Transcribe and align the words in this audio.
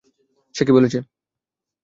সে 0.55 0.63
কী 0.67 0.71
বলেছে? 0.71 0.99